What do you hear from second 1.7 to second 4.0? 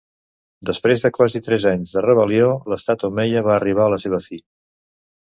anys de rebel·lió, l'estat omeia va arribar a